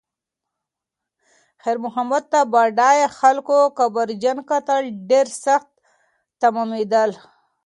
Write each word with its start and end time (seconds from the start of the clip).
خیر 1.63 1.77
محمد 1.85 2.23
ته 2.31 2.39
د 2.45 2.49
بډایه 2.53 3.07
خلکو 3.19 3.57
کبرجن 3.77 4.37
کتل 4.49 4.83
ډېر 5.09 5.27
سخت 5.45 5.69
تمامېدل. 6.41 7.11